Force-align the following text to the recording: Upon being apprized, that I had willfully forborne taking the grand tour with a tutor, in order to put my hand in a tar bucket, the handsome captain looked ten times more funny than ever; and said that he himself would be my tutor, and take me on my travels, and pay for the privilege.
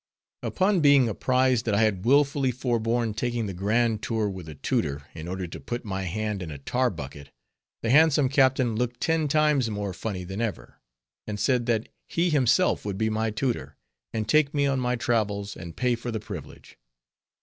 Upon 0.41 0.79
being 0.79 1.07
apprized, 1.07 1.65
that 1.65 1.75
I 1.75 1.83
had 1.83 2.05
willfully 2.05 2.49
forborne 2.49 3.13
taking 3.13 3.45
the 3.45 3.53
grand 3.53 4.01
tour 4.01 4.27
with 4.27 4.49
a 4.49 4.55
tutor, 4.55 5.03
in 5.13 5.27
order 5.27 5.45
to 5.45 5.59
put 5.59 5.85
my 5.85 6.05
hand 6.05 6.41
in 6.41 6.49
a 6.49 6.57
tar 6.57 6.89
bucket, 6.89 7.29
the 7.83 7.91
handsome 7.91 8.27
captain 8.27 8.75
looked 8.75 8.99
ten 8.99 9.27
times 9.27 9.69
more 9.69 9.93
funny 9.93 10.23
than 10.23 10.41
ever; 10.41 10.79
and 11.27 11.39
said 11.39 11.67
that 11.67 11.87
he 12.09 12.31
himself 12.31 12.83
would 12.83 12.97
be 12.97 13.11
my 13.11 13.29
tutor, 13.29 13.77
and 14.11 14.27
take 14.27 14.55
me 14.55 14.65
on 14.65 14.79
my 14.79 14.95
travels, 14.95 15.55
and 15.55 15.77
pay 15.77 15.93
for 15.93 16.09
the 16.09 16.19
privilege. 16.19 16.79